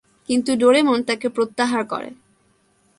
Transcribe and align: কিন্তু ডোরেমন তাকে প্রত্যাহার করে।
কিন্তু 0.29 0.51
ডোরেমন 0.55 0.99
তাকে 1.03 1.27
প্রত্যাহার 1.29 1.83
করে। 1.85 2.09